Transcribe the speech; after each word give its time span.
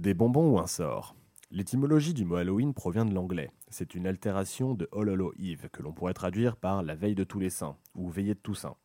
Des 0.00 0.14
bonbons 0.14 0.54
ou 0.54 0.58
un 0.58 0.66
sort 0.66 1.14
L'étymologie 1.50 2.14
du 2.14 2.24
mot 2.24 2.36
Halloween 2.36 2.72
provient 2.72 3.04
de 3.04 3.12
l'anglais. 3.12 3.50
C'est 3.68 3.94
une 3.94 4.06
altération 4.06 4.72
de 4.72 4.88
All 4.96 5.10
Hallow 5.10 5.34
Eve 5.38 5.68
que 5.70 5.82
l'on 5.82 5.92
pourrait 5.92 6.14
traduire 6.14 6.56
par 6.56 6.82
la 6.82 6.94
veille 6.94 7.14
de 7.14 7.22
tous 7.22 7.38
les 7.38 7.50
saints 7.50 7.76
ou 7.94 8.08
veillée 8.08 8.32
de 8.32 8.38
Toussaint. 8.38 8.76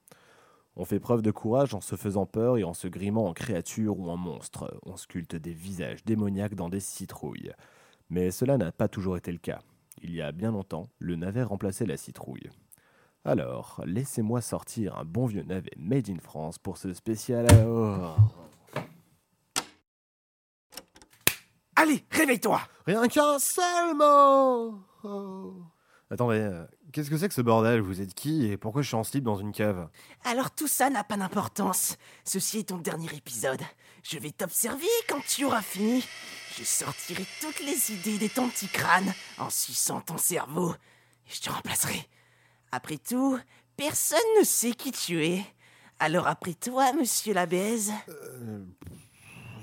On 0.76 0.84
fait 0.84 1.00
preuve 1.00 1.22
de 1.22 1.32
courage 1.32 1.74
en 1.74 1.80
se 1.80 1.96
faisant 1.96 2.26
peur 2.26 2.58
et 2.58 2.66
en 2.66 2.74
se 2.74 2.90
grimant 2.90 3.28
en 3.28 3.34
créature 3.34 3.98
ou 3.98 4.10
en 4.10 4.18
monstre. 4.18 4.78
On 4.86 4.98
sculpte 4.98 5.38
des 5.38 5.54
visages 5.54 6.04
démoniaques 6.04 6.56
dans 6.56 6.68
des 6.68 6.82
citrouilles. 6.82 7.54
Mais 8.10 8.30
cela 8.30 8.58
n'a 8.58 8.74
pas 8.74 8.90
toujours 8.90 9.16
été 9.16 9.32
le 9.32 9.38
cas. 9.38 9.62
Il 10.02 10.14
y 10.14 10.22
a 10.22 10.34
bien 10.34 10.52
longtemps, 10.52 10.90
le 11.00 11.16
navet 11.16 11.44
remplaçait 11.44 11.86
la 11.86 11.96
citrouille. 11.96 12.50
Alors, 13.24 13.82
laissez-moi 13.86 14.42
sortir 14.42 14.98
un 14.98 15.06
bon 15.06 15.28
vieux 15.28 15.44
navet 15.44 15.72
made 15.78 16.10
in 16.10 16.20
France 16.20 16.60
pour 16.60 16.76
ce 16.76 16.92
spécial. 16.92 17.48
Oh. 17.66 18.16
Allez, 21.86 22.04
réveille-toi 22.10 22.60
Rien 22.88 23.08
qu'un 23.08 23.38
seul 23.38 23.94
mot 23.94 24.80
Oh. 25.04 25.54
Attendez, 26.10 26.40
euh, 26.40 26.66
qu'est-ce 26.92 27.12
que 27.12 27.18
c'est 27.20 27.28
que 27.28 27.34
ce 27.36 27.42
bordel? 27.42 27.80
Vous 27.80 28.02
êtes 28.02 28.16
qui 28.16 28.48
et 28.48 28.58
pourquoi 28.58 28.82
je 28.82 28.88
suis 28.88 28.96
en 28.96 29.04
slip 29.04 29.24
dans 29.24 29.36
une 29.36 29.52
cave? 29.52 29.88
Alors 30.24 30.50
tout 30.50 30.68
ça 30.68 30.90
n'a 30.90 31.04
pas 31.04 31.16
d'importance. 31.16 31.98
Ceci 32.24 32.58
est 32.58 32.70
ton 32.70 32.78
dernier 32.78 33.14
épisode. 33.16 33.62
Je 34.02 34.18
vais 34.18 34.32
t'observer 34.32 34.88
quand 35.08 35.24
tu 35.28 35.46
auras 35.46 35.62
fini. 35.62 36.04
Je 36.58 36.64
sortirai 36.64 37.24
toutes 37.40 37.60
les 37.60 37.92
idées 37.92 38.18
de 38.18 38.34
ton 38.34 38.50
petit 38.50 38.68
crâne 38.68 39.14
en 39.38 39.52
suçant 39.52 40.02
ton 40.02 40.18
cerveau. 40.18 40.74
Et 41.28 41.36
je 41.36 41.42
te 41.42 41.52
remplacerai. 41.52 42.08
Après 42.72 42.98
tout, 42.98 43.40
personne 43.78 44.18
ne 44.40 44.44
sait 44.44 44.74
qui 44.74 44.92
tu 44.92 45.24
es. 45.24 45.46
Alors 46.00 46.26
après 46.26 46.56
toi, 46.56 46.94
monsieur 46.94 47.36
la 47.36 47.46
baise. 47.46 47.92
Euh, 48.10 48.66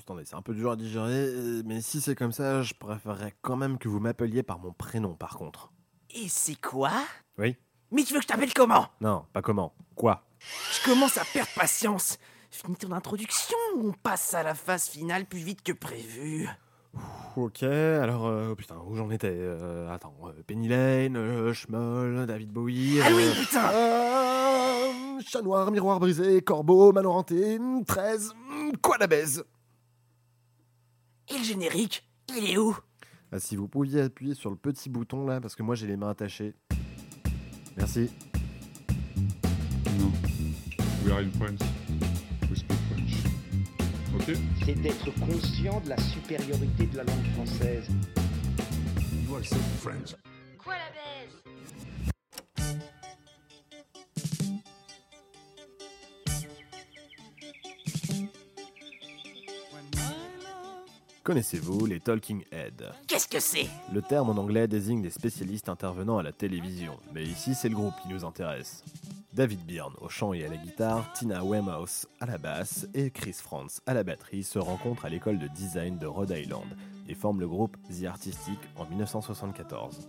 Attendez, 0.02 0.24
c'est 0.24 0.34
un 0.34 0.42
peu 0.42 0.52
dur 0.52 0.73
à 0.73 0.77
digérer, 0.77 1.12
euh, 1.12 1.62
mais 1.65 1.80
si 1.80 2.01
c'est 2.01 2.16
comme 2.16 2.33
ça, 2.33 2.62
je 2.62 2.74
préférerais 2.74 3.34
quand 3.41 3.55
même 3.56 3.79
que 3.79 3.88
vous 3.88 4.01
m'appeliez 4.01 4.42
par 4.42 4.59
mon 4.59 4.73
prénom 4.73 5.14
par 5.14 5.36
contre. 5.39 5.70
Et 6.11 6.28
c'est 6.28 6.61
quoi? 6.61 6.91
Oui 7.39 7.56
Mais 7.92 8.03
tu 8.03 8.12
veux 8.12 8.19
que 8.19 8.25
je 8.25 8.28
t'appelle 8.28 8.53
comment? 8.53 8.89
Non, 9.00 9.25
pas 9.33 9.42
comment. 9.42 9.73
Quoi? 9.95 10.25
Je 10.73 10.84
commence 10.91 11.19
à 11.19 11.25
perdre 11.33 11.50
patience. 11.55 12.19
Finis 12.50 12.77
ton 12.77 12.91
introduction 12.91 13.56
ou 13.77 13.91
on 13.91 13.92
passe 13.92 14.34
à 14.34 14.42
la 14.42 14.55
phase 14.56 14.89
finale 14.89 15.25
plus 15.25 15.39
vite 15.39 15.62
que 15.62 15.73
prévu 15.73 16.48
Ok, 17.36 17.62
alors, 17.62 18.27
euh, 18.27 18.48
oh 18.50 18.56
putain, 18.56 18.77
où 18.86 18.97
j'en 18.97 19.08
étais 19.11 19.30
Euh, 19.33 19.89
Attends, 19.95 20.14
euh, 20.27 20.33
Penny 20.47 20.67
Lane, 20.69 21.17
euh, 21.17 21.55
Schmoll, 21.55 22.27
David 22.27 22.50
Bowie. 22.50 23.00
Ah 23.03 23.08
oui, 23.14 23.25
putain 23.41 23.70
euh, 23.73 25.20
Chat 25.27 25.41
noir, 25.42 25.70
miroir 25.70 26.00
brisé, 26.00 26.42
corbeau, 26.42 26.92
mano 26.92 27.12
hanté, 27.12 27.58
13, 27.86 28.34
quoi 28.83 28.98
la 28.98 29.06
baise? 29.06 29.45
Et 31.28 31.39
le 31.39 31.45
générique 31.45 32.09
Il 32.37 32.51
est 32.51 32.59
où? 32.59 32.77
Ah, 33.31 33.39
Si 33.39 33.56
vous 33.56 33.69
pouviez 33.69 34.03
appuyer 34.03 34.34
sur 34.34 34.51
le 34.51 34.56
petit 34.56 34.89
bouton 34.91 35.27
là, 35.27 35.41
parce 35.41 35.55
que 35.55 35.62
moi 35.62 35.75
j'ai 35.75 35.87
les 35.87 35.97
mains 35.97 36.11
attachées. 36.11 36.55
Merci. 37.77 38.11
Non. 39.98 40.12
We 41.05 41.12
are 41.12 41.20
in 41.20 41.31
France. 41.31 41.61
We 42.51 42.59
speak 42.59 42.79
French. 42.91 43.12
Ok 44.14 44.37
c'est 44.64 44.75
d'être 44.75 45.11
conscient 45.20 45.81
de 45.81 45.89
la 45.89 45.98
supériorité 45.98 46.87
de 46.87 46.97
la 46.98 47.05
langue 47.05 47.27
française. 47.34 47.89
Quoi 49.29 49.41
la 49.41 50.31
Connaissez-vous 61.25 61.87
les 61.87 62.01
Talking 62.01 62.42
Heads? 62.51 62.91
Qu'est-ce 63.06 63.28
que 63.28 63.39
c'est? 63.39 63.69
Le 63.95 64.03
terme 64.03 64.31
en 64.31 64.41
anglais 64.42 64.67
désigne 64.67 65.03
des 65.03 65.11
spécialistes 65.11 65.69
intervenant 65.69 66.19
à 66.19 66.23
la 66.25 66.33
télévision, 66.33 66.98
mais 67.14 67.23
ici 67.23 67.55
c'est 67.55 67.69
le 67.69 67.77
groupe 67.77 67.95
qui 68.03 68.09
nous 68.09 68.25
intéresse. 68.25 68.83
David 69.33 69.61
Byrne 69.64 69.95
au 70.01 70.08
chant 70.08 70.33
et 70.33 70.45
à 70.45 70.48
la 70.48 70.57
guitare, 70.57 71.13
Tina 71.13 71.45
Weymouth 71.45 72.07
à 72.19 72.27
la 72.27 72.39
basse 72.39 72.89
et 72.92 73.11
Chris 73.11 73.35
Franz 73.35 73.80
à 73.86 73.95
la 73.95 74.02
batterie 74.02 74.42
se 74.42 74.58
rencontrent 74.58 75.05
à 75.05 75.11
l'école 75.11 75.39
de 75.39 75.46
design 75.46 75.96
de 75.96 76.07
Rhode 76.07 76.30
Island 76.36 76.77
et 77.08 77.14
forment 77.14 77.39
le 77.39 77.48
groupe 77.48 77.77
The 77.89 78.07
Artistic 78.07 78.58
en 78.75 78.85
1974. 78.86 80.01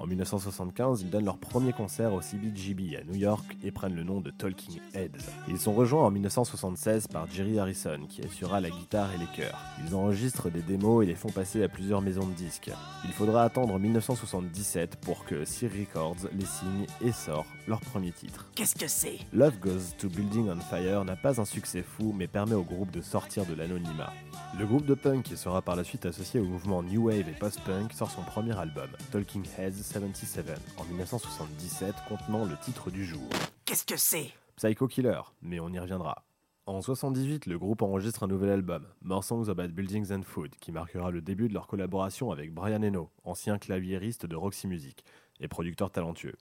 En 0.00 0.06
1975, 0.06 1.02
ils 1.02 1.10
donnent 1.10 1.26
leur 1.26 1.36
premier 1.36 1.74
concert 1.74 2.14
au 2.14 2.22
CBGB 2.22 2.96
à 2.96 3.04
New 3.04 3.16
York 3.16 3.44
et 3.62 3.70
prennent 3.70 3.94
le 3.94 4.02
nom 4.02 4.22
de 4.22 4.30
Talking 4.30 4.80
Heads. 4.94 5.10
Ils 5.46 5.58
sont 5.58 5.74
rejoints 5.74 6.06
en 6.06 6.10
1976 6.10 7.06
par 7.08 7.30
Jerry 7.30 7.58
Harrison 7.58 8.00
qui 8.08 8.22
assurera 8.22 8.62
la 8.62 8.70
guitare 8.70 9.12
et 9.12 9.18
les 9.18 9.26
chœurs. 9.26 9.58
Ils 9.86 9.94
enregistrent 9.94 10.50
des 10.50 10.62
démos 10.62 11.04
et 11.04 11.06
les 11.06 11.14
font 11.14 11.28
passer 11.28 11.62
à 11.62 11.68
plusieurs 11.68 12.00
maisons 12.00 12.26
de 12.26 12.32
disques. 12.32 12.70
Il 13.04 13.12
faudra 13.12 13.44
attendre 13.44 13.78
1977 13.78 14.96
pour 14.96 15.26
que 15.26 15.44
Sir 15.44 15.70
Records 15.70 16.30
les 16.32 16.46
signe 16.46 16.86
et 17.02 17.12
sort 17.12 17.44
leur 17.68 17.80
premier 17.80 18.12
titre. 18.12 18.48
Qu'est-ce 18.54 18.76
que 18.76 18.88
c'est? 18.88 19.18
Love 19.34 19.58
Goes 19.60 19.96
to 19.98 20.08
Building 20.08 20.48
on 20.48 20.60
Fire 20.60 21.04
n'a 21.04 21.16
pas 21.16 21.42
un 21.42 21.44
succès 21.44 21.82
fou 21.82 22.14
mais 22.16 22.26
permet 22.26 22.54
au 22.54 22.62
groupe 22.62 22.90
de 22.90 23.02
sortir 23.02 23.44
de 23.44 23.52
l'anonymat. 23.52 24.14
Le 24.58 24.66
groupe 24.66 24.86
de 24.86 24.94
punk 24.94 25.24
qui 25.24 25.36
sera 25.36 25.60
par 25.60 25.76
la 25.76 25.84
suite 25.84 26.06
associé 26.06 26.40
au 26.40 26.44
mouvement 26.44 26.82
New 26.82 27.06
Wave 27.06 27.28
et 27.28 27.38
Post-Punk 27.38 27.92
sort 27.92 28.10
son 28.10 28.22
premier 28.22 28.58
album, 28.58 28.88
Talking 29.12 29.44
Heads 29.58 29.89
77, 29.90 30.46
en 30.76 30.84
1977 30.84 31.96
contenant 32.08 32.44
le 32.44 32.56
titre 32.58 32.92
du 32.92 33.04
jour, 33.04 33.28
Qu'est-ce 33.64 33.84
que 33.84 33.96
c'est? 33.96 34.30
Psycho 34.54 34.86
Killer, 34.86 35.20
mais 35.42 35.58
on 35.58 35.68
y 35.68 35.80
reviendra. 35.80 36.24
En 36.66 36.80
78, 36.80 37.46
le 37.46 37.58
groupe 37.58 37.82
enregistre 37.82 38.22
un 38.22 38.28
nouvel 38.28 38.50
album, 38.50 38.86
More 39.02 39.24
Songs 39.24 39.48
About 39.48 39.68
Buildings 39.68 40.12
and 40.12 40.22
Food, 40.22 40.54
qui 40.60 40.70
marquera 40.70 41.10
le 41.10 41.20
début 41.20 41.48
de 41.48 41.54
leur 41.54 41.66
collaboration 41.66 42.30
avec 42.30 42.54
Brian 42.54 42.84
Eno, 42.84 43.10
ancien 43.24 43.58
claviériste 43.58 44.26
de 44.26 44.36
Roxy 44.36 44.68
Music 44.68 45.04
et 45.40 45.48
producteur 45.48 45.90
talentueux. 45.90 46.36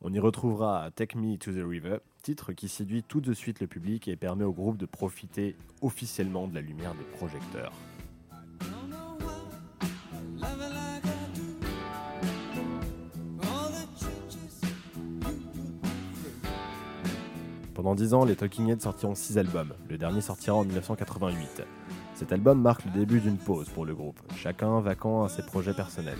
On 0.00 0.10
y 0.10 0.18
retrouvera 0.18 0.90
Take 0.90 1.18
Me 1.18 1.36
to 1.36 1.52
the 1.52 1.62
River, 1.62 1.98
titre 2.22 2.54
qui 2.54 2.70
séduit 2.70 3.02
tout 3.02 3.20
de 3.20 3.34
suite 3.34 3.60
le 3.60 3.66
public 3.66 4.08
et 4.08 4.16
permet 4.16 4.44
au 4.44 4.52
groupe 4.54 4.78
de 4.78 4.86
profiter 4.86 5.56
officiellement 5.82 6.48
de 6.48 6.54
la 6.54 6.62
lumière 6.62 6.94
des 6.94 7.04
projecteurs. 7.18 7.72
Pendant 17.84 17.96
10 17.96 18.14
ans, 18.14 18.24
les 18.24 18.34
Talking 18.34 18.70
Heads 18.70 18.80
sortiront 18.80 19.14
6 19.14 19.36
albums. 19.36 19.74
Le 19.90 19.98
dernier 19.98 20.22
sortira 20.22 20.56
en 20.56 20.64
1988. 20.64 21.64
Cet 22.14 22.32
album 22.32 22.62
marque 22.62 22.86
le 22.86 22.92
début 22.92 23.20
d'une 23.20 23.36
pause 23.36 23.68
pour 23.68 23.84
le 23.84 23.94
groupe, 23.94 24.18
chacun 24.38 24.80
vaquant 24.80 25.22
à 25.22 25.28
ses 25.28 25.42
projets 25.42 25.74
personnels. 25.74 26.16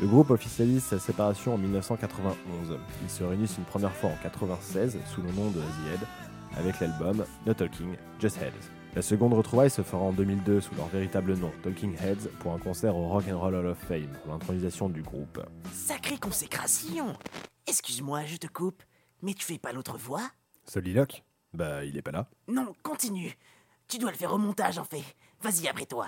Le 0.00 0.06
groupe 0.06 0.30
officialise 0.30 0.82
sa 0.82 0.98
séparation 0.98 1.52
en 1.52 1.58
1991. 1.58 2.78
Ils 3.02 3.10
se 3.10 3.22
réunissent 3.24 3.58
une 3.58 3.64
première 3.64 3.92
fois 3.92 4.08
en 4.08 4.14
1996 4.14 4.96
sous 5.14 5.20
le 5.20 5.32
nom 5.32 5.50
de 5.50 5.60
The 5.60 5.92
Head 5.92 6.00
avec 6.56 6.80
l'album 6.80 7.26
No 7.44 7.52
Talking, 7.52 7.94
Just 8.18 8.38
Heads. 8.40 8.70
La 8.94 9.02
seconde 9.02 9.34
retrouvaille 9.34 9.68
se 9.68 9.82
fera 9.82 10.02
en 10.02 10.12
2002 10.12 10.62
sous 10.62 10.74
leur 10.76 10.86
véritable 10.86 11.36
nom, 11.36 11.52
Talking 11.62 11.94
Heads, 12.02 12.30
pour 12.40 12.54
un 12.54 12.58
concert 12.58 12.96
au 12.96 13.08
Rock 13.08 13.24
and 13.30 13.38
Roll 13.38 13.54
Hall 13.54 13.66
of 13.66 13.78
Fame 13.86 14.16
pour 14.22 14.32
l'intronisation 14.32 14.88
du 14.88 15.02
groupe. 15.02 15.44
Sacrée 15.74 16.16
consécration 16.16 17.12
Excuse-moi, 17.66 18.24
je 18.24 18.38
te 18.38 18.46
coupe, 18.46 18.82
mais 19.20 19.34
tu 19.34 19.44
fais 19.44 19.58
pas 19.58 19.74
l'autre 19.74 19.98
voix? 19.98 20.22
Soliloque 20.68 21.24
Bah, 21.52 21.84
il 21.84 21.96
est 21.96 22.02
pas 22.02 22.10
là. 22.12 22.28
Non, 22.48 22.74
continue. 22.82 23.36
Tu 23.88 23.98
dois 23.98 24.10
le 24.10 24.16
faire 24.16 24.32
au 24.32 24.38
montage 24.38 24.78
en 24.78 24.84
fait. 24.84 25.02
Vas-y 25.42 25.68
après 25.68 25.86
toi. 25.86 26.06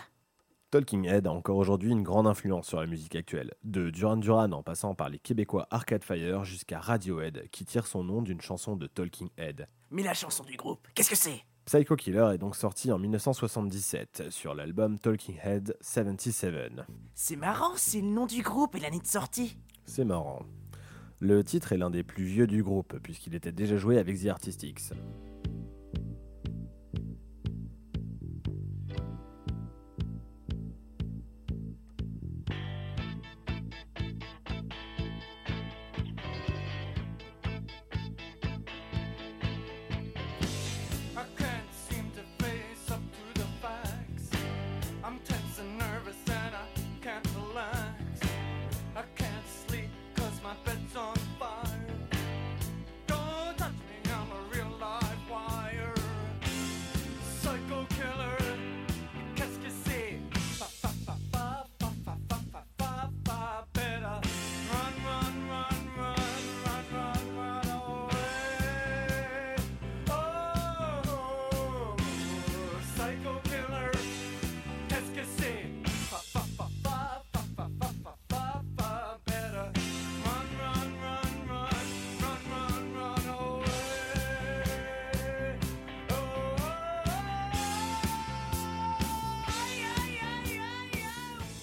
Talking 0.71 1.07
Head 1.07 1.27
a 1.27 1.33
encore 1.33 1.57
aujourd'hui 1.57 1.91
une 1.93 2.03
grande 2.03 2.27
influence 2.27 2.67
sur 2.69 2.79
la 2.81 2.87
musique 2.87 3.15
actuelle, 3.17 3.55
de 3.65 3.89
Duran 3.89 4.19
Duran 4.19 4.53
en 4.53 4.63
passant 4.63 4.95
par 4.95 5.09
les 5.09 5.19
Québécois 5.19 5.67
Arcade 5.71 6.05
Fire 6.05 6.45
jusqu'à 6.45 6.79
Radiohead, 6.79 7.49
qui 7.51 7.65
tire 7.65 7.87
son 7.87 8.05
nom 8.05 8.21
d'une 8.21 8.43
chanson 8.43 8.77
de 8.77 8.87
Talking 8.87 9.31
Head. 9.39 9.67
Mais 9.91 10.03
la 10.03 10.13
chanson 10.13 10.45
du 10.45 10.57
groupe, 10.59 10.87
qu'est-ce 10.95 11.09
que 11.09 11.17
c'est? 11.17 11.41
Psycho 11.65 11.97
Killer 11.97 12.33
est 12.35 12.39
donc 12.39 12.55
sorti 12.55 12.93
en 12.93 12.99
1977 12.99 14.25
sur 14.31 14.55
l'album 14.55 14.99
Talking 14.99 15.39
Head 15.43 15.75
77. 15.81 16.83
C'est 17.15 17.37
marrant, 17.37 17.73
c'est 17.77 18.01
le 18.03 18.09
nom 18.09 18.27
du 18.27 18.43
groupe 18.43 18.75
et 18.75 18.81
l'année 18.81 19.01
de 19.01 19.07
sortie. 19.07 19.57
C'est 19.87 20.05
marrant. 20.05 20.41
Le 21.21 21.43
titre 21.43 21.73
est 21.73 21.77
l'un 21.77 21.91
des 21.91 22.05
plus 22.05 22.25
vieux 22.25 22.47
du 22.47 22.63
groupe, 22.63 22.99
puisqu'il 23.03 23.35
était 23.35 23.51
déjà 23.51 23.77
joué 23.77 23.99
avec 23.99 24.23
The 24.23 24.27
Artistics. 24.27 24.93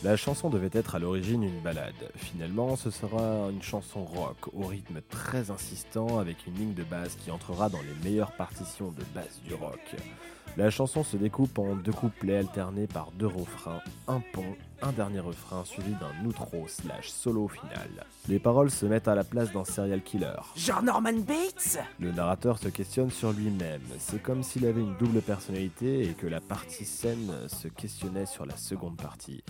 La 0.05 0.17
chanson 0.17 0.51
devait 0.51 0.69
être 0.71 0.93
à 0.93 0.99
l'origine 0.99 1.41
une 1.41 1.61
balade. 1.61 2.11
Finalement, 2.15 2.75
ce 2.75 2.91
sera 2.91 3.49
une 3.49 3.63
chanson 3.63 4.05
rock 4.05 4.37
au 4.53 4.67
rythme 4.67 5.01
très 5.09 5.49
insistant 5.49 6.19
avec 6.19 6.45
une 6.45 6.53
ligne 6.53 6.73
de 6.75 6.83
basse 6.83 7.15
qui 7.15 7.31
entrera 7.31 7.69
dans 7.69 7.81
les 7.81 8.07
meilleures 8.07 8.33
partitions 8.33 8.91
de 8.91 9.03
basse 9.15 9.41
du 9.43 9.55
rock. 9.55 9.95
La 10.57 10.69
chanson 10.69 11.03
se 11.03 11.17
découpe 11.17 11.57
en 11.57 11.75
deux 11.75 11.91
couplets 11.91 12.37
alternés 12.37 12.85
par 12.85 13.09
deux 13.13 13.25
refrains, 13.25 13.81
un 14.07 14.21
pont, 14.31 14.55
un 14.83 14.91
dernier 14.91 15.21
refrain 15.21 15.65
suivi 15.65 15.93
d'un 15.93 16.25
outro 16.25 16.65
slash 16.67 17.09
solo 17.09 17.47
final. 17.47 18.05
Les 18.29 18.37
paroles 18.37 18.69
se 18.69 18.85
mettent 18.85 19.07
à 19.07 19.15
la 19.15 19.23
place 19.23 19.51
d'un 19.51 19.65
serial 19.65 20.03
killer. 20.03 20.37
Genre 20.55 20.83
Norman 20.83 21.13
Bates? 21.13 21.79
Le 21.99 22.11
narrateur 22.11 22.59
se 22.59 22.69
questionne 22.69 23.09
sur 23.09 23.33
lui-même. 23.33 23.81
C'est 23.97 24.21
comme 24.21 24.43
s'il 24.43 24.67
avait 24.67 24.81
une 24.81 24.95
double 24.97 25.21
personnalité 25.21 26.03
et 26.03 26.13
que 26.13 26.27
la 26.27 26.41
partie 26.41 26.85
scène 26.85 27.31
se 27.47 27.67
questionnait 27.67 28.27
sur 28.27 28.45
la 28.45 28.55
seconde 28.55 28.97
partie. 28.97 29.43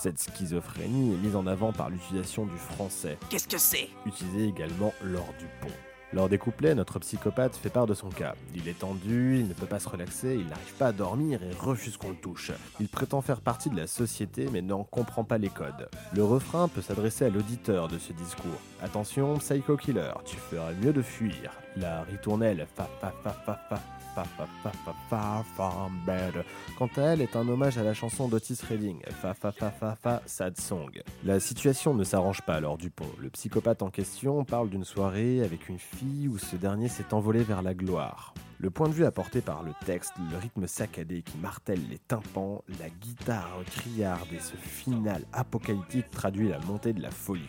Cette 0.00 0.20
schizophrénie 0.20 1.12
est 1.12 1.16
mise 1.16 1.34
en 1.34 1.48
avant 1.48 1.72
par 1.72 1.90
l'utilisation 1.90 2.46
du 2.46 2.56
français, 2.56 3.18
Qu'est-ce 3.30 3.48
que 3.48 3.58
c'est? 3.58 3.88
Utilisé 4.06 4.44
également 4.44 4.94
lors 5.02 5.26
du 5.40 5.46
pont. 5.60 5.74
Lors 6.12 6.28
des 6.28 6.38
couplets, 6.38 6.76
notre 6.76 7.00
psychopathe 7.00 7.56
fait 7.56 7.68
part 7.68 7.88
de 7.88 7.94
son 7.94 8.08
cas. 8.08 8.36
Il 8.54 8.68
est 8.68 8.78
tendu, 8.78 9.40
il 9.40 9.48
ne 9.48 9.54
peut 9.54 9.66
pas 9.66 9.80
se 9.80 9.88
relaxer, 9.88 10.36
il 10.38 10.46
n'arrive 10.46 10.72
pas 10.78 10.86
à 10.86 10.92
dormir 10.92 11.42
et 11.42 11.52
refuse 11.52 11.96
qu'on 11.96 12.10
le 12.10 12.14
touche. 12.14 12.52
Il 12.78 12.88
prétend 12.88 13.22
faire 13.22 13.40
partie 13.40 13.70
de 13.70 13.76
la 13.76 13.88
société 13.88 14.48
mais 14.52 14.62
n'en 14.62 14.84
comprend 14.84 15.24
pas 15.24 15.36
les 15.36 15.50
codes. 15.50 15.88
Le 16.14 16.22
refrain 16.22 16.68
peut 16.68 16.80
s'adresser 16.80 17.24
à 17.24 17.28
l'auditeur 17.28 17.88
de 17.88 17.98
ce 17.98 18.12
discours. 18.12 18.60
Attention, 18.80 19.36
psycho 19.38 19.76
killer, 19.76 20.12
tu 20.24 20.36
ferais 20.36 20.74
mieux 20.80 20.92
de 20.92 21.02
fuir. 21.02 21.50
La 21.80 22.02
ritournelle 22.02 22.66
fa 22.74 22.88
fa 23.00 23.12
fa 23.22 23.30
fa 23.30 23.54
fa 23.68 23.80
fa 24.14 24.24
fa 24.24 24.46
fa 24.84 24.94
fa 25.08 25.44
fa 25.56 25.88
better. 26.04 26.42
Quant 26.76 26.90
à 26.96 27.02
elle, 27.02 27.20
est 27.20 27.36
un 27.36 27.46
hommage 27.48 27.78
à 27.78 27.84
la 27.84 27.94
chanson 27.94 28.26
d'Otis 28.26 28.58
Redding, 28.68 29.00
fa 29.10 29.32
fa 29.32 29.52
fa 29.52 29.70
fa 29.70 29.94
fa 29.94 30.22
sad 30.26 30.58
song. 30.58 30.90
La 31.24 31.38
situation 31.38 31.94
ne 31.94 32.02
s'arrange 32.02 32.42
pas 32.42 32.58
lors 32.58 32.78
du 32.78 32.90
pont. 32.90 33.10
Le 33.18 33.30
psychopathe 33.30 33.82
en 33.82 33.90
question 33.90 34.44
parle 34.44 34.70
d'une 34.70 34.84
soirée 34.84 35.40
avec 35.42 35.68
une 35.68 35.78
fille 35.78 36.26
où 36.26 36.36
ce 36.36 36.56
dernier 36.56 36.88
s'est 36.88 37.14
envolé 37.14 37.44
vers 37.44 37.62
la 37.62 37.74
gloire. 37.74 38.34
Le 38.58 38.70
point 38.70 38.88
de 38.88 38.94
vue 38.94 39.04
apporté 39.04 39.40
par 39.40 39.62
le 39.62 39.70
texte, 39.86 40.14
le 40.32 40.36
rythme 40.36 40.66
saccadé 40.66 41.22
qui 41.22 41.38
martèle 41.38 41.88
les 41.88 41.98
tympans, 41.98 42.64
la 42.80 42.88
guitare 42.88 43.60
criarde 43.66 44.32
et 44.32 44.40
ce 44.40 44.56
final 44.56 45.22
apocalyptique 45.32 46.10
traduit 46.10 46.48
la 46.48 46.58
montée 46.60 46.92
de 46.92 47.02
la 47.02 47.12
folie. 47.12 47.48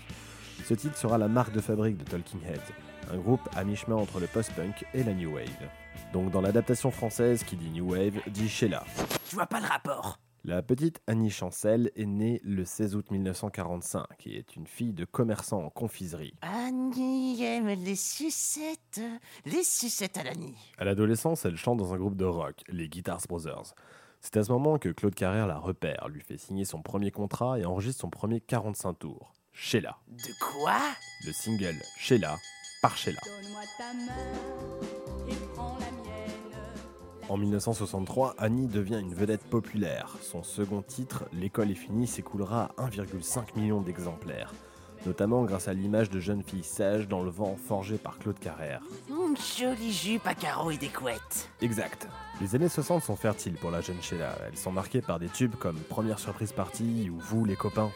Ce 0.66 0.76
titre 0.76 0.98
sera 0.98 1.18
la 1.18 1.28
marque 1.28 1.54
de 1.54 1.62
fabrique 1.62 1.98
de 1.98 2.04
Talking 2.04 2.42
Heads, 2.46 2.74
un 3.12 3.18
groupe 3.18 3.42
à 3.56 3.64
mi-chemin 3.64 3.96
entre 3.96 4.20
le 4.20 4.28
post-punk 4.28 4.86
et 4.94 5.04
la 5.04 5.14
new 5.14 5.34
wave. 5.34 5.70
Donc 6.14 6.32
dans 6.32 6.42
l'adaptation 6.42 6.92
française 6.92 7.44
qui 7.44 7.56
dit 7.56 7.70
new 7.70 7.92
wave, 7.92 8.20
dit 8.28 8.50
Sheila. 8.50 8.84
Je 9.30 9.36
vois 9.36 9.48
pas 9.48 9.60
le 9.60 9.68
rapport. 9.68 10.20
La 10.46 10.62
petite 10.62 11.02
Annie 11.06 11.30
Chancel 11.30 11.92
est 11.98 12.06
née 12.06 12.40
le 12.46 12.64
16 12.64 12.96
août 12.96 13.12
1945 13.12 14.06
et 14.26 14.38
est 14.38 14.56
une 14.56 14.68
fille 14.68 14.94
de 14.94 15.04
commerçant 15.04 15.64
en 15.64 15.70
confiserie. 15.70 16.34
Annie 16.42 17.44
aime 17.44 17.68
les 17.68 17.96
sucettes, 17.96 19.02
les 19.46 19.64
sucettes 19.64 20.18
à 20.18 20.24
l'Annie. 20.24 20.56
À 20.78 20.86
l'adolescence, 20.86 21.44
elle 21.44 21.58
chante 21.58 21.78
dans 21.78 21.94
un 21.94 21.98
groupe 21.98 22.16
de 22.16 22.26
rock, 22.26 22.62
les 22.70 22.88
Guitars 22.88 23.22
Brothers. 23.28 23.76
C'est 24.22 24.38
à 24.38 24.44
ce 24.44 24.52
moment 24.52 24.78
que 24.78 24.90
Claude 24.90 25.16
Carrère 25.16 25.48
la 25.48 25.58
repère, 25.58 26.08
lui 26.08 26.22
fait 26.22 26.38
signer 26.38 26.66
son 26.66 26.82
premier 26.82 27.12
contrat 27.12 27.60
et 27.60 27.66
enregistre 27.66 28.02
son 28.02 28.10
premier 28.10 28.40
45 28.40 28.94
tours. 28.94 29.34
Sheila. 29.52 29.98
De 30.08 30.32
quoi? 30.40 30.80
Le 31.26 31.34
single 31.34 31.76
Sheila 31.98 32.38
par 32.82 32.98
Sheila. 32.98 33.20
Donne-moi 33.26 33.62
ta 33.78 33.94
main 33.94 35.28
et 35.28 35.36
prends 35.54 35.78
la 35.80 35.92
mienne. 35.92 36.60
En 37.28 37.38
1963, 37.38 38.36
Annie 38.38 38.68
devient 38.68 39.00
une 39.00 39.14
vedette 39.14 39.44
populaire. 39.44 40.16
Son 40.22 40.44
second 40.44 40.82
titre, 40.82 41.26
L'école 41.34 41.72
est 41.72 41.76
finie, 41.76 42.08
s'écoulera 42.08 42.72
à 42.78 42.88
1,5 42.88 43.56
million 43.56 43.82
d'exemplaires. 43.82 44.54
Notamment 45.06 45.44
grâce 45.44 45.68
à 45.70 45.74
l'image 45.74 46.10
de 46.10 46.20
jeune 46.20 46.44
fille 46.44 46.64
sage 46.64 47.08
dans 47.08 47.24
le 47.24 47.30
vent 47.30 47.56
forgée 47.56 47.98
par 47.98 48.18
Claude 48.20 48.40
Carrère. 48.40 48.82
Une 49.10 49.38
jolie 49.38 49.94
jupe 49.94 50.28
à 50.28 50.36
carreaux 50.36 50.72
et 50.72 50.78
des 50.78 50.90
couettes. 50.90 51.50
Exact. 51.62 52.08
Les 52.42 52.56
années 52.56 52.68
60 52.68 53.04
sont 53.04 53.16
fertiles 53.16 53.56
pour 53.56 53.72
la 53.72 53.80
jeune 53.80 54.02
Sheila. 54.02 54.36
Elles 54.46 54.58
sont 54.58 54.72
marquées 54.72 55.02
par 55.02 55.20
des 55.20 55.30
tubes 55.30 55.56
comme 55.56 55.78
Première 55.78 56.20
surprise 56.20 56.52
partie 56.52 57.10
ou 57.10 57.18
Vous 57.18 57.46
les 57.46 57.56
copains. 57.56 57.92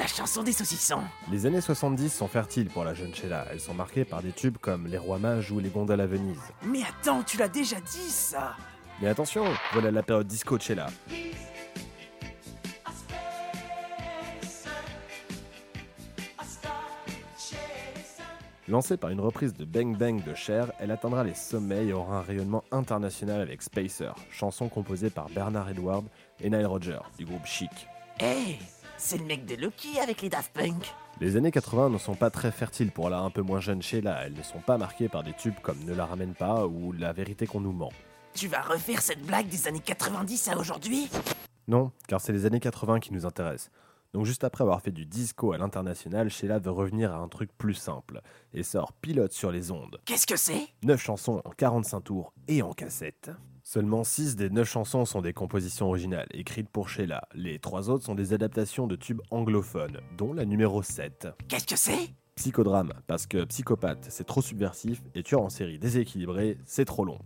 La 0.00 0.06
chanson 0.06 0.42
des 0.42 0.52
saucissons. 0.52 1.02
Les 1.30 1.44
années 1.44 1.60
70 1.60 2.08
sont 2.10 2.26
fertiles 2.26 2.70
pour 2.70 2.84
la 2.84 2.94
jeune 2.94 3.14
Sheila. 3.14 3.44
Elles 3.52 3.60
sont 3.60 3.74
marquées 3.74 4.06
par 4.06 4.22
des 4.22 4.32
tubes 4.32 4.56
comme 4.56 4.86
Les 4.86 4.96
Rois 4.96 5.18
Mages 5.18 5.50
ou 5.50 5.58
Les 5.58 5.68
Gondoles 5.68 6.00
à 6.00 6.06
Venise. 6.06 6.40
Mais 6.64 6.80
attends, 6.88 7.22
tu 7.22 7.36
l'as 7.36 7.50
déjà 7.50 7.76
dit 7.80 8.08
ça 8.08 8.56
Mais 9.02 9.08
attention, 9.08 9.44
voilà 9.74 9.90
la 9.90 10.02
période 10.02 10.26
disco 10.26 10.56
de 10.56 10.62
Sheila. 10.62 10.86
Lancée 18.68 18.96
par 18.96 19.10
une 19.10 19.20
reprise 19.20 19.52
de 19.52 19.66
Bang 19.66 19.98
Bang 19.98 20.24
de 20.24 20.34
Cher, 20.34 20.72
elle 20.78 20.92
atteindra 20.92 21.24
les 21.24 21.34
sommets 21.34 21.88
et 21.88 21.92
aura 21.92 22.20
un 22.20 22.22
rayonnement 22.22 22.64
international 22.72 23.42
avec 23.42 23.60
Spacer, 23.60 24.14
chanson 24.30 24.70
composée 24.70 25.10
par 25.10 25.28
Bernard 25.28 25.68
Edward 25.68 26.06
et 26.40 26.48
Nile 26.48 26.64
Rodgers 26.64 27.02
du 27.18 27.26
groupe 27.26 27.44
Chic. 27.44 27.68
Hé, 28.18 28.58
c'est 29.00 29.18
le 29.18 29.24
mec 29.24 29.46
de 29.46 29.56
Loki 29.56 29.98
avec 30.00 30.20
les 30.22 30.28
Daft 30.28 30.52
Punk. 30.52 30.94
Les 31.20 31.36
années 31.36 31.50
80 31.50 31.90
ne 31.90 31.98
sont 31.98 32.14
pas 32.14 32.30
très 32.30 32.52
fertiles 32.52 32.92
pour 32.92 33.08
la 33.08 33.18
un 33.20 33.30
peu 33.30 33.40
moins 33.40 33.60
jeune 33.60 33.82
Sheila, 33.82 34.24
elles 34.24 34.34
ne 34.34 34.42
sont 34.42 34.60
pas 34.60 34.78
marquées 34.78 35.08
par 35.08 35.22
des 35.22 35.32
tubes 35.32 35.58
comme 35.62 35.78
Ne 35.84 35.94
la 35.94 36.06
ramène 36.06 36.34
pas 36.34 36.66
ou 36.66 36.92
La 36.92 37.12
vérité 37.12 37.46
qu'on 37.46 37.60
nous 37.60 37.72
ment. 37.72 37.92
Tu 38.34 38.46
vas 38.46 38.60
refaire 38.60 39.00
cette 39.00 39.24
blague 39.24 39.48
des 39.48 39.66
années 39.66 39.80
90 39.80 40.48
à 40.48 40.58
aujourd'hui? 40.58 41.08
Non, 41.66 41.92
car 42.08 42.20
c'est 42.20 42.32
les 42.32 42.46
années 42.46 42.60
80 42.60 43.00
qui 43.00 43.12
nous 43.12 43.26
intéressent. 43.26 43.70
Donc 44.12 44.26
juste 44.26 44.44
après 44.44 44.62
avoir 44.62 44.82
fait 44.82 44.90
du 44.90 45.06
disco 45.06 45.52
à 45.52 45.58
l'international, 45.58 46.30
Sheila 46.30 46.58
veut 46.58 46.70
revenir 46.70 47.12
à 47.12 47.18
un 47.18 47.28
truc 47.28 47.50
plus 47.56 47.74
simple 47.74 48.20
et 48.52 48.62
sort 48.62 48.92
Pilote 48.92 49.32
sur 49.32 49.50
les 49.50 49.70
ondes. 49.70 50.00
Qu'est-ce 50.04 50.26
que 50.26 50.36
c'est? 50.36 50.68
9 50.82 51.00
chansons 51.00 51.40
en 51.44 51.50
45 51.50 52.00
tours 52.00 52.32
et 52.48 52.62
en 52.62 52.72
cassette. 52.72 53.30
Seulement 53.62 54.04
6 54.04 54.36
des 54.36 54.50
9 54.50 54.68
chansons 54.68 55.04
sont 55.04 55.20
des 55.20 55.32
compositions 55.32 55.88
originales, 55.88 56.28
écrites 56.32 56.68
pour 56.68 56.88
Sheila. 56.88 57.22
Les 57.34 57.58
3 57.58 57.90
autres 57.90 58.04
sont 58.04 58.14
des 58.14 58.32
adaptations 58.32 58.86
de 58.86 58.96
tubes 58.96 59.20
anglophones, 59.30 60.00
dont 60.16 60.32
la 60.32 60.44
numéro 60.44 60.82
7. 60.82 61.28
Qu'est-ce 61.48 61.66
que 61.66 61.76
c'est? 61.76 62.14
Psychodrame, 62.36 62.94
parce 63.06 63.26
que 63.26 63.44
psychopathe, 63.44 64.06
c'est 64.08 64.24
trop 64.24 64.40
subversif, 64.40 65.02
et 65.14 65.22
tueur 65.22 65.42
en 65.42 65.50
série 65.50 65.78
déséquilibré, 65.78 66.58
c'est 66.64 66.86
trop 66.86 67.04
long. 67.04 67.18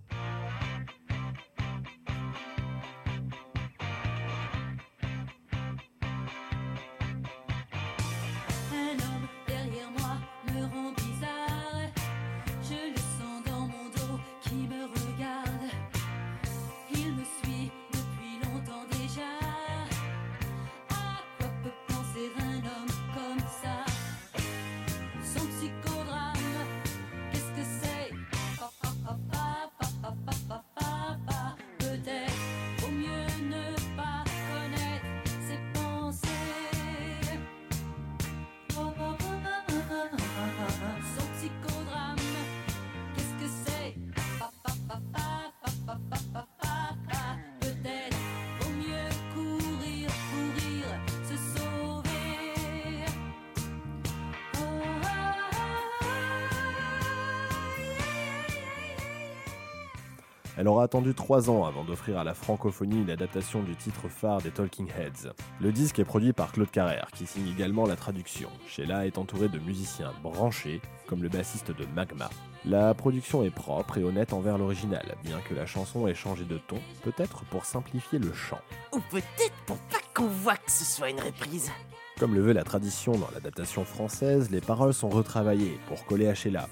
Elle 60.56 60.68
aura 60.68 60.84
attendu 60.84 61.14
3 61.14 61.50
ans 61.50 61.64
avant 61.64 61.82
d'offrir 61.82 62.18
à 62.18 62.24
la 62.24 62.32
francophonie 62.32 63.00
une 63.00 63.10
adaptation 63.10 63.62
du 63.62 63.74
titre 63.74 64.08
phare 64.08 64.40
des 64.40 64.52
Talking 64.52 64.88
Heads. 64.88 65.32
Le 65.60 65.72
disque 65.72 65.98
est 65.98 66.04
produit 66.04 66.32
par 66.32 66.52
Claude 66.52 66.70
Carrère, 66.70 67.08
qui 67.12 67.26
signe 67.26 67.48
également 67.48 67.86
la 67.86 67.96
traduction. 67.96 68.48
Sheila 68.68 69.06
est 69.06 69.18
entourée 69.18 69.48
de 69.48 69.58
musiciens 69.58 70.12
branchés, 70.22 70.80
comme 71.08 71.24
le 71.24 71.28
bassiste 71.28 71.72
de 71.72 71.84
Magma. 71.96 72.30
La 72.64 72.94
production 72.94 73.42
est 73.42 73.50
propre 73.50 73.98
et 73.98 74.04
honnête 74.04 74.32
envers 74.32 74.56
l'original, 74.56 75.16
bien 75.24 75.40
que 75.40 75.54
la 75.54 75.66
chanson 75.66 76.06
ait 76.06 76.14
changé 76.14 76.44
de 76.44 76.58
ton, 76.58 76.78
peut-être 77.02 77.44
pour 77.46 77.64
simplifier 77.64 78.20
le 78.20 78.32
chant. 78.32 78.60
Ou 78.92 79.00
peut-être 79.10 79.56
pour 79.66 79.76
pas 79.76 79.98
qu'on 80.14 80.28
voit 80.28 80.56
que 80.56 80.70
ce 80.70 80.84
soit 80.84 81.10
une 81.10 81.20
reprise. 81.20 81.72
Comme 82.20 82.34
le 82.34 82.40
veut 82.40 82.52
la 82.52 82.62
tradition 82.62 83.12
dans 83.18 83.28
l'adaptation 83.34 83.84
française, 83.84 84.50
les 84.52 84.60
paroles 84.60 84.94
sont 84.94 85.08
retravaillées 85.08 85.80
pour 85.88 86.06
coller 86.06 86.28
à 86.28 86.34
Sheila. 86.34 86.68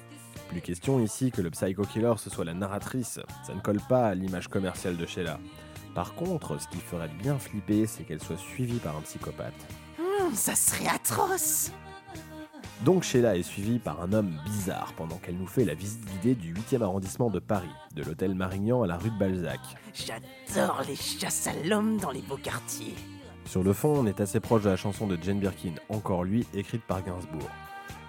Plus 0.52 0.60
question 0.60 1.00
ici 1.00 1.30
que 1.30 1.40
le 1.40 1.48
Psycho 1.50 1.82
Killer 1.84 2.12
ce 2.18 2.28
soit 2.28 2.44
la 2.44 2.52
narratrice, 2.52 3.18
ça 3.46 3.54
ne 3.54 3.60
colle 3.60 3.80
pas 3.88 4.08
à 4.08 4.14
l'image 4.14 4.48
commerciale 4.48 4.98
de 4.98 5.06
Sheila. 5.06 5.38
Par 5.94 6.14
contre, 6.14 6.60
ce 6.60 6.68
qui 6.68 6.76
ferait 6.76 7.08
bien 7.08 7.38
flipper, 7.38 7.86
c'est 7.86 8.02
qu'elle 8.02 8.22
soit 8.22 8.36
suivie 8.36 8.78
par 8.78 8.94
un 8.94 9.00
psychopathe. 9.00 9.54
Hum, 9.98 10.34
ça 10.34 10.54
serait 10.54 10.88
atroce. 10.88 11.72
Donc 12.84 13.02
Sheila 13.02 13.38
est 13.38 13.42
suivie 13.42 13.78
par 13.78 14.02
un 14.02 14.12
homme 14.12 14.38
bizarre 14.44 14.92
pendant 14.94 15.16
qu'elle 15.16 15.36
nous 15.38 15.46
fait 15.46 15.64
la 15.64 15.72
visite 15.72 16.04
guidée 16.04 16.34
du 16.34 16.52
8e 16.52 16.82
arrondissement 16.82 17.30
de 17.30 17.38
Paris, 17.38 17.72
de 17.94 18.02
l'hôtel 18.02 18.34
Marignan 18.34 18.82
à 18.82 18.86
la 18.86 18.98
rue 18.98 19.10
de 19.10 19.18
Balzac. 19.18 19.60
J'adore 19.94 20.82
les 20.86 20.96
chasses 20.96 21.46
à 21.46 21.54
l'homme 21.66 21.96
dans 21.96 22.10
les 22.10 22.20
beaux 22.20 22.36
quartiers. 22.36 22.94
Sur 23.46 23.62
le 23.62 23.72
fond, 23.72 23.94
on 24.00 24.06
est 24.06 24.20
assez 24.20 24.38
proche 24.38 24.64
de 24.64 24.68
la 24.68 24.76
chanson 24.76 25.06
de 25.06 25.16
Jane 25.22 25.40
Birkin, 25.40 25.74
Encore 25.88 26.24
lui, 26.24 26.46
écrite 26.52 26.82
par 26.82 27.02
Gainsbourg. 27.02 27.48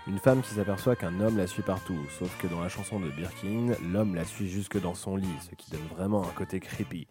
Une 0.06 0.20
femme 0.20 0.42
qui 0.42 0.54
s'aperçoit 0.54 0.98
qu'un 0.98 1.22
homme 1.22 1.38
la 1.38 1.48
suit 1.48 1.62
partout, 1.62 1.98
sauf 2.20 2.36
que 2.38 2.48
dans 2.48 2.60
la 2.60 2.68
chanson 2.68 3.00
de 3.00 3.10
Birkin, 3.10 3.74
l'homme 3.92 4.16
la 4.16 4.26
suit 4.26 4.50
jusque 4.50 4.80
dans 4.82 4.96
son 4.96 5.16
lit, 5.16 5.28
ce 5.50 5.56
qui 5.56 5.72
donne 5.72 5.88
vraiment 5.96 6.24
un 6.24 6.32
côté 6.34 6.60
creepy. 6.60 7.08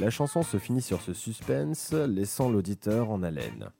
La 0.00 0.08
chanson 0.08 0.44
se 0.44 0.56
finit 0.58 0.82
sur 0.82 1.00
ce 1.00 1.14
suspense, 1.14 1.92
laissant 1.92 2.48
l'auditeur 2.48 3.10
en 3.10 3.24
haleine. 3.24 3.70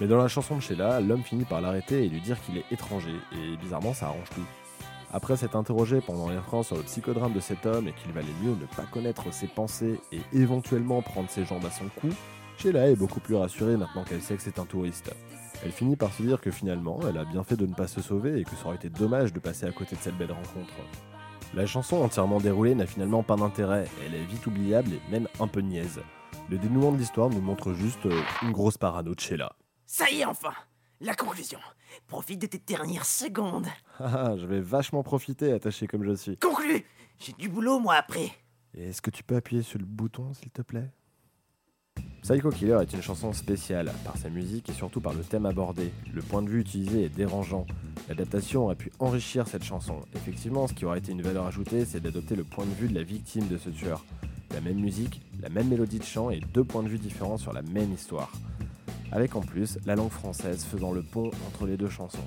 Mais 0.00 0.06
dans 0.06 0.18
la 0.18 0.28
chanson 0.28 0.56
de 0.56 0.60
Sheila, 0.60 1.00
l'homme 1.00 1.22
finit 1.22 1.44
par 1.44 1.60
l'arrêter 1.60 2.04
et 2.04 2.08
lui 2.08 2.20
dire 2.20 2.40
qu'il 2.42 2.56
est 2.56 2.64
étranger, 2.70 3.14
et 3.32 3.56
bizarrement 3.56 3.94
ça 3.94 4.06
arrange 4.06 4.30
tout. 4.34 4.44
Après 5.12 5.36
s'être 5.36 5.56
interrogé 5.56 6.00
pendant 6.00 6.28
les 6.28 6.38
francs 6.38 6.66
sur 6.66 6.76
le 6.76 6.82
psychodrame 6.82 7.32
de 7.32 7.40
cet 7.40 7.66
homme 7.66 7.88
et 7.88 7.92
qu'il 7.92 8.12
valait 8.12 8.26
mieux 8.42 8.50
ne 8.50 8.66
pas 8.76 8.84
connaître 8.92 9.32
ses 9.32 9.46
pensées 9.46 9.98
et 10.12 10.20
éventuellement 10.32 11.02
prendre 11.02 11.30
ses 11.30 11.44
jambes 11.44 11.64
à 11.64 11.70
son 11.70 11.86
cou, 12.00 12.08
Sheila 12.58 12.90
est 12.90 12.96
beaucoup 12.96 13.20
plus 13.20 13.34
rassurée 13.34 13.76
maintenant 13.76 14.04
qu'elle 14.04 14.20
sait 14.20 14.36
que 14.36 14.42
c'est 14.42 14.58
un 14.58 14.66
touriste. 14.66 15.12
Elle 15.64 15.72
finit 15.72 15.96
par 15.96 16.12
se 16.12 16.22
dire 16.22 16.40
que 16.40 16.50
finalement, 16.50 17.00
elle 17.08 17.18
a 17.18 17.24
bien 17.24 17.42
fait 17.42 17.56
de 17.56 17.66
ne 17.66 17.74
pas 17.74 17.88
se 17.88 18.00
sauver 18.00 18.38
et 18.38 18.44
que 18.44 18.54
ça 18.54 18.66
aurait 18.66 18.76
été 18.76 18.90
dommage 18.90 19.32
de 19.32 19.40
passer 19.40 19.66
à 19.66 19.72
côté 19.72 19.96
de 19.96 20.00
cette 20.00 20.18
belle 20.18 20.32
rencontre. 20.32 20.74
La 21.54 21.66
chanson 21.66 21.96
entièrement 21.96 22.38
déroulée 22.38 22.74
n'a 22.74 22.86
finalement 22.86 23.22
pas 23.22 23.36
d'intérêt, 23.36 23.86
elle 24.06 24.14
est 24.14 24.24
vite 24.24 24.46
oubliable 24.46 24.90
et 24.92 25.10
même 25.10 25.26
un 25.40 25.48
peu 25.48 25.60
niaise. 25.60 26.00
Le 26.50 26.58
dénouement 26.58 26.92
de 26.92 26.98
l'histoire 26.98 27.30
nous 27.30 27.40
montre 27.40 27.72
juste 27.72 28.06
euh, 28.06 28.20
une 28.42 28.52
grosse 28.52 28.78
parano 28.78 29.14
de 29.14 29.20
Sheila. 29.20 29.52
Ça 29.90 30.04
y 30.10 30.20
est 30.20 30.24
enfin 30.26 30.52
La 31.00 31.14
conclusion. 31.14 31.58
Profite 32.08 32.42
de 32.42 32.46
tes 32.46 32.58
dernières 32.58 33.06
secondes. 33.06 33.66
Haha, 33.98 34.36
je 34.38 34.44
vais 34.44 34.60
vachement 34.60 35.02
profiter, 35.02 35.50
attaché 35.50 35.86
comme 35.86 36.04
je 36.04 36.12
suis. 36.14 36.36
Conclu 36.36 36.84
J'ai 37.18 37.32
du 37.32 37.48
boulot 37.48 37.78
moi 37.78 37.94
après. 37.94 38.30
Et 38.76 38.90
Est-ce 38.90 39.00
que 39.00 39.10
tu 39.10 39.24
peux 39.24 39.34
appuyer 39.36 39.62
sur 39.62 39.78
le 39.78 39.86
bouton, 39.86 40.34
s'il 40.34 40.50
te 40.50 40.60
plaît? 40.60 40.90
Psycho 42.20 42.50
Killer 42.50 42.76
est 42.82 42.92
une 42.92 43.00
chanson 43.00 43.32
spéciale, 43.32 43.90
par 44.04 44.18
sa 44.18 44.28
musique 44.28 44.68
et 44.68 44.74
surtout 44.74 45.00
par 45.00 45.14
le 45.14 45.22
thème 45.24 45.46
abordé. 45.46 45.90
Le 46.12 46.20
point 46.20 46.42
de 46.42 46.50
vue 46.50 46.60
utilisé 46.60 47.04
est 47.04 47.08
dérangeant. 47.08 47.66
L'adaptation 48.10 48.64
aurait 48.64 48.76
pu 48.76 48.92
enrichir 48.98 49.48
cette 49.48 49.64
chanson. 49.64 50.02
Effectivement, 50.14 50.66
ce 50.66 50.74
qui 50.74 50.84
aurait 50.84 50.98
été 50.98 51.12
une 51.12 51.22
valeur 51.22 51.46
ajoutée, 51.46 51.86
c'est 51.86 52.00
d'adopter 52.00 52.36
le 52.36 52.44
point 52.44 52.66
de 52.66 52.74
vue 52.74 52.88
de 52.88 52.94
la 52.94 53.02
victime 53.04 53.48
de 53.48 53.56
ce 53.56 53.70
tueur. 53.70 54.04
La 54.50 54.60
même 54.60 54.78
musique, 54.80 55.22
la 55.40 55.48
même 55.48 55.68
mélodie 55.68 55.98
de 55.98 56.04
chant 56.04 56.28
et 56.28 56.40
deux 56.40 56.64
points 56.64 56.82
de 56.82 56.88
vue 56.88 56.98
différents 56.98 57.38
sur 57.38 57.54
la 57.54 57.62
même 57.62 57.94
histoire. 57.94 58.30
Avec 59.12 59.36
en 59.36 59.40
plus 59.40 59.78
la 59.86 59.96
langue 59.96 60.10
française 60.10 60.64
faisant 60.64 60.92
le 60.92 61.02
pont 61.02 61.30
entre 61.46 61.66
les 61.66 61.76
deux 61.76 61.88
chansons. 61.88 62.18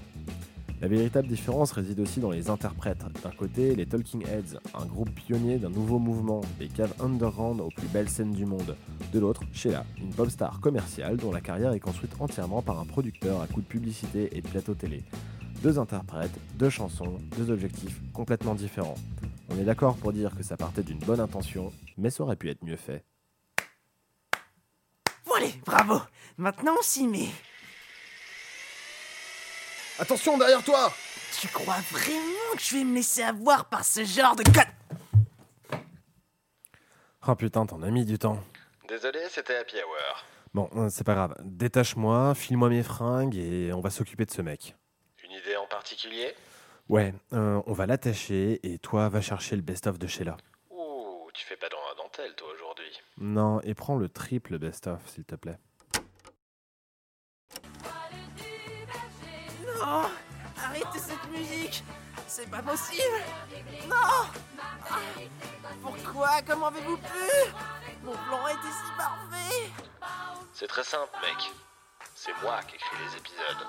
La 0.81 0.88
véritable 0.88 1.27
différence 1.27 1.71
réside 1.73 2.00
aussi 2.00 2.19
dans 2.19 2.31
les 2.31 2.50
interprètes. 2.50 3.05
D'un 3.23 3.29
côté, 3.29 3.75
les 3.75 3.85
Talking 3.85 4.23
Heads, 4.23 4.57
un 4.73 4.85
groupe 4.88 5.11
pionnier 5.11 5.59
d'un 5.59 5.69
nouveau 5.69 6.00
mouvement, 6.00 6.41
des 6.57 6.69
caves 6.69 6.95
underground 7.00 7.61
aux 7.61 7.69
plus 7.69 7.88
belles 7.88 8.09
scènes 8.09 8.31
du 8.31 8.47
monde. 8.47 8.75
De 9.13 9.19
l'autre, 9.19 9.43
Sheila, 9.53 9.85
une 10.01 10.09
pop 10.09 10.31
star 10.31 10.59
commerciale 10.59 11.17
dont 11.17 11.31
la 11.31 11.39
carrière 11.39 11.73
est 11.73 11.79
construite 11.79 12.15
entièrement 12.19 12.63
par 12.63 12.79
un 12.79 12.85
producteur 12.85 13.41
à 13.41 13.45
coups 13.45 13.63
de 13.63 13.69
publicité 13.69 14.35
et 14.35 14.41
de 14.41 14.47
plateau 14.47 14.73
télé. 14.73 15.03
Deux 15.61 15.77
interprètes, 15.77 16.35
deux 16.57 16.71
chansons, 16.71 17.19
deux 17.38 17.51
objectifs 17.51 18.01
complètement 18.11 18.55
différents. 18.55 18.95
On 19.51 19.59
est 19.59 19.65
d'accord 19.65 19.97
pour 19.97 20.13
dire 20.13 20.35
que 20.35 20.41
ça 20.41 20.57
partait 20.57 20.81
d'une 20.81 20.97
bonne 20.97 21.19
intention, 21.19 21.71
mais 22.00 22.09
ça 22.09 22.23
aurait 22.23 22.35
pu 22.35 22.50
être 22.50 22.65
mieux 22.65 22.75
fait. 22.75 23.05
Allez, 25.41 25.53
bravo 25.65 26.00
Maintenant 26.38 26.75
on 26.77 26.83
s'y 26.83 27.07
met. 27.07 27.29
Attention 29.98 30.38
derrière 30.38 30.63
toi 30.63 30.93
Tu 31.39 31.48
crois 31.48 31.79
vraiment 31.89 32.53
que 32.53 32.62
je 32.62 32.75
vais 32.75 32.83
me 32.83 32.93
laisser 32.93 33.24
avoir 33.24 33.65
par 33.65 33.83
ce 33.83 34.05
genre 34.05 34.36
de 34.36 34.43
con... 34.43 35.79
Oh 37.27 37.36
putain, 37.36 37.65
t'en 37.65 37.81
as 37.81 37.89
mis 37.89 38.05
du 38.05 38.19
temps. 38.19 38.39
Désolé, 38.88 39.19
c'était 39.29 39.55
happy 39.55 39.77
hour. 39.77 40.25
Bon, 40.53 40.69
euh, 40.75 40.89
c'est 40.91 41.03
pas 41.03 41.15
grave. 41.15 41.36
Détache-moi, 41.39 42.36
file-moi 42.36 42.69
mes 42.69 42.83
fringues 42.83 43.36
et 43.36 43.74
on 43.74 43.81
va 43.81 43.89
s'occuper 43.89 44.25
de 44.25 44.31
ce 44.31 44.43
mec. 44.43 44.75
Une 45.24 45.31
idée 45.31 45.55
en 45.55 45.65
particulier? 45.65 46.36
Ouais, 46.88 47.15
euh, 47.33 47.62
on 47.65 47.74
va 47.74 47.88
l'attacher 47.88 48.60
et 48.62 48.77
toi 48.77 49.10
va 49.10 49.21
chercher 49.21 49.55
le 49.55 49.63
best-of 49.63 49.98
de 49.98 50.05
Sheila. 50.05 50.38
Ouh, 50.69 51.29
tu 51.33 51.45
fais 51.45 51.57
pas 51.57 51.69
dans 51.69 51.77
la 51.89 52.03
dentelle 52.03 52.36
toi 52.36 52.48
aujourd'hui. 52.53 52.71
Non, 53.22 53.62
et 53.62 53.75
prends 53.75 53.98
le 53.98 54.10
triple 54.10 54.58
best-of 54.58 55.08
s'il 55.08 55.25
te 55.25 55.36
plaît. 55.36 55.60
Non 59.80 60.06
Arrêtez 60.58 61.00
cette 61.00 61.30
musique 61.30 61.84
C'est 62.28 62.50
pas 62.50 62.63
possible 62.63 63.01
Non 63.88 63.96
Ah, 64.90 64.96
Pourquoi? 65.84 66.42
Comment 66.48 66.68
avez-vous 66.68 66.98
pu? 66.98 67.54
Mon 68.04 68.13
plan 68.13 68.48
était 68.48 68.72
si 68.72 68.92
parfait 68.98 69.70
C'est 70.54 70.68
très 70.68 70.84
simple, 70.84 71.12
mec. 71.22 71.51
C'est 72.16 72.34
moi 72.42 72.60
qui 72.68 72.75
écris 72.75 72.98
les 73.06 73.18
épisodes. 73.18 73.68